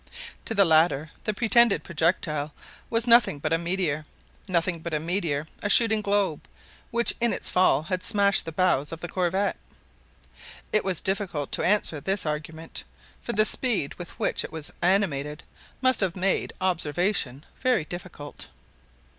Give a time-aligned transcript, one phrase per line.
[0.45, 2.53] To the latter the pretended projectile
[2.89, 4.03] was nothing but a meteor!
[4.47, 6.47] nothing but a meteor, a shooting globe,
[6.89, 9.57] which in its fall had smashed the bows of the corvette.
[10.73, 12.83] It was difficult to answer this argument,
[13.21, 15.43] for the speed with which it was animated
[15.81, 18.47] must have made observation very difficult.